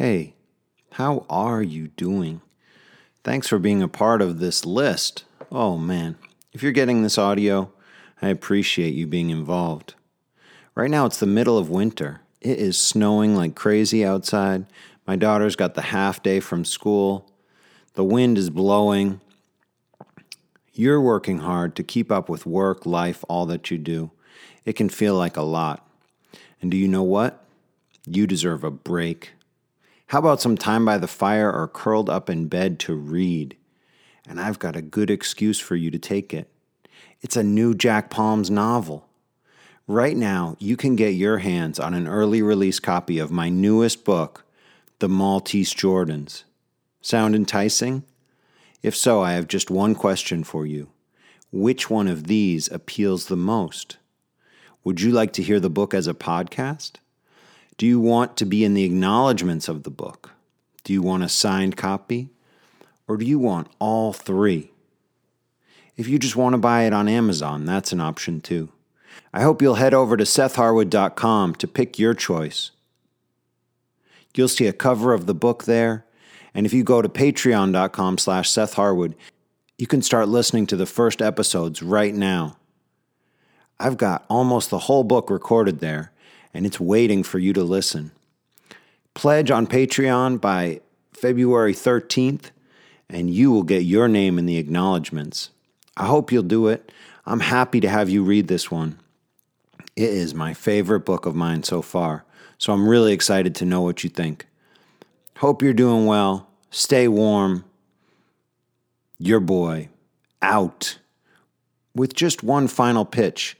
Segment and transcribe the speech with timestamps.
[0.00, 0.32] Hey,
[0.92, 2.40] how are you doing?
[3.22, 5.24] Thanks for being a part of this list.
[5.52, 6.16] Oh man,
[6.54, 7.70] if you're getting this audio,
[8.22, 9.96] I appreciate you being involved.
[10.74, 12.22] Right now, it's the middle of winter.
[12.40, 14.64] It is snowing like crazy outside.
[15.06, 17.30] My daughter's got the half day from school.
[17.92, 19.20] The wind is blowing.
[20.72, 24.12] You're working hard to keep up with work, life, all that you do.
[24.64, 25.86] It can feel like a lot.
[26.62, 27.44] And do you know what?
[28.06, 29.32] You deserve a break.
[30.10, 33.56] How about some time by the fire or curled up in bed to read?
[34.26, 36.50] And I've got a good excuse for you to take it.
[37.20, 39.08] It's a new Jack Palms novel.
[39.86, 44.04] Right now, you can get your hands on an early release copy of my newest
[44.04, 44.44] book,
[44.98, 46.42] The Maltese Jordans.
[47.00, 48.02] Sound enticing?
[48.82, 50.88] If so, I have just one question for you.
[51.52, 53.98] Which one of these appeals the most?
[54.82, 56.94] Would you like to hear the book as a podcast?
[57.80, 60.32] Do you want to be in the acknowledgments of the book?
[60.84, 62.28] Do you want a signed copy?
[63.08, 64.72] Or do you want all three?
[65.96, 68.68] If you just want to buy it on Amazon, that's an option too.
[69.32, 72.70] I hope you'll head over to sethharwood.com to pick your choice.
[74.36, 76.04] You'll see a cover of the book there,
[76.52, 79.14] and if you go to patreon.com slash sethharwood,
[79.78, 82.58] you can start listening to the first episodes right now.
[83.78, 86.12] I've got almost the whole book recorded there,
[86.52, 88.12] and it's waiting for you to listen.
[89.14, 90.80] Pledge on Patreon by
[91.12, 92.50] February 13th,
[93.08, 95.50] and you will get your name in the acknowledgments.
[95.96, 96.92] I hope you'll do it.
[97.26, 98.98] I'm happy to have you read this one.
[99.96, 102.24] It is my favorite book of mine so far,
[102.56, 104.46] so I'm really excited to know what you think.
[105.38, 106.48] Hope you're doing well.
[106.70, 107.64] Stay warm.
[109.18, 109.88] Your boy,
[110.40, 110.98] out.
[111.94, 113.58] With just one final pitch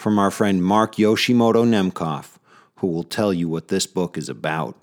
[0.00, 2.36] from our friend Mark Yoshimoto Nemcoff,
[2.76, 4.74] who will tell you what this book is about.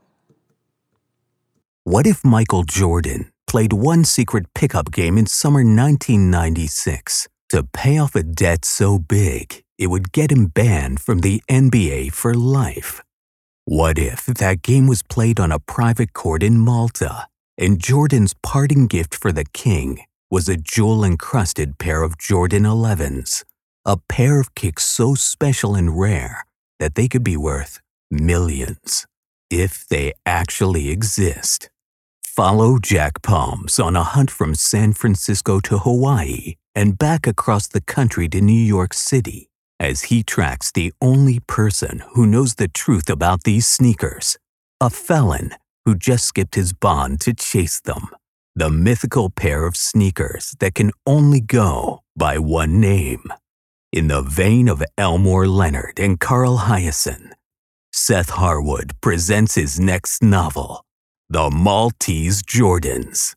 [1.84, 8.16] What if Michael Jordan played one secret pickup game in summer 1996 to pay off
[8.16, 13.02] a debt so big it would get him banned from the NBA for life?
[13.66, 17.28] What if that game was played on a private court in Malta
[17.58, 20.00] and Jordan's parting gift for the king
[20.30, 23.44] was a jewel encrusted pair of Jordan 11s?
[23.88, 26.46] A pair of kicks so special and rare
[26.78, 27.80] that they could be worth
[28.12, 29.08] millions
[29.50, 31.70] if they actually exist.
[32.22, 37.82] Follow Jack Palms on a hunt from San Francisco to Hawaii and back across the
[37.82, 39.50] country to New York City
[39.80, 44.38] as he tracks the only person who knows the truth about these sneakers
[44.80, 45.52] a felon
[45.86, 48.10] who just skipped his bond to chase them.
[48.56, 53.24] The mythical pair of sneakers that can only go by one name.
[53.98, 57.32] In the vein of Elmore Leonard and Carl Hiaasen,
[57.92, 60.86] Seth Harwood presents his next novel,
[61.32, 63.34] The Maltese Jordans.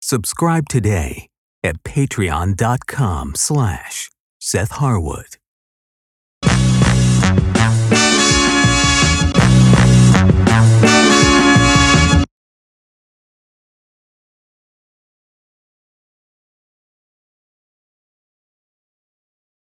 [0.00, 1.26] Subscribe today
[1.64, 5.39] at patreon.com slash Seth Harwood.